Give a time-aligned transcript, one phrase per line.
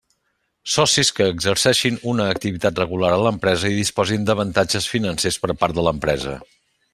[0.75, 5.87] Socis que exerceixin una activitat regular a l'empresa i disposin d'avantatges financers per part de
[5.91, 6.35] l'empresa.